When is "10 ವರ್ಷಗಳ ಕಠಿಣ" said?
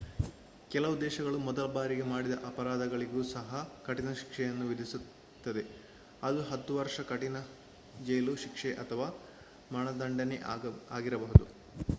6.49-7.37